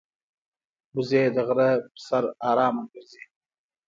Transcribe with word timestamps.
وزې 0.95 1.23
د 1.35 1.37
غره 1.47 1.69
پر 1.83 1.95
سر 2.07 2.23
آرامه 2.49 2.83
ګرځي 2.91 3.23